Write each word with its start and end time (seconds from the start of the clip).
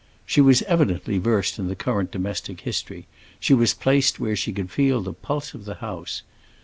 She 0.25 0.41
was 0.41 0.63
evidently 0.63 1.19
versed 1.19 1.59
in 1.59 1.67
the 1.67 1.75
current 1.75 2.09
domestic 2.11 2.61
history; 2.61 3.05
she 3.39 3.53
was 3.53 3.75
placed 3.75 4.19
where 4.19 4.35
she 4.35 4.51
could 4.51 4.71
feel 4.71 4.99
the 5.01 5.13
pulse 5.13 5.53
of 5.53 5.65
the 5.65 5.75
house. 5.75 6.23